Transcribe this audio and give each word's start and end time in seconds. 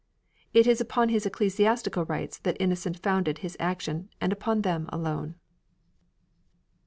It 0.51 0.65
is 0.65 0.81
upon 0.81 1.09
his 1.09 1.27
ecclesiastical 1.27 2.05
rights 2.05 2.39
that 2.39 2.57
Innocent 2.59 2.97
founded 2.97 3.37
his 3.45 3.55
action 3.59 4.09
and 4.19 4.33
upon 4.33 4.63
them 4.63 4.89
alone. 4.89 5.35